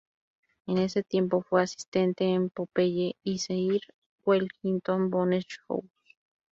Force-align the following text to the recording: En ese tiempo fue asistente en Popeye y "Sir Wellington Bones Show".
En 0.65 0.79
ese 0.79 1.03
tiempo 1.03 1.43
fue 1.43 1.61
asistente 1.61 2.23
en 2.25 2.49
Popeye 2.49 3.17
y 3.23 3.37
"Sir 3.37 3.81
Wellington 4.25 5.11
Bones 5.11 5.45
Show". 5.45 5.85